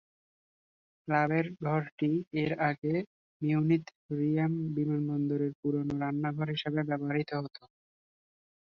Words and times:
ক্লাবের 1.03 1.45
ঘরটি 1.61 2.11
এর 2.41 2.51
আগে 2.69 2.95
মিউনিখ-রিয়েম 3.41 4.53
বিমানবন্দরের 4.75 5.51
পুরনো 5.59 5.93
রান্নাঘর 6.03 6.47
হিসেবে 6.55 6.79
ব্যবহৃত 6.89 7.29
হত। 7.37 7.57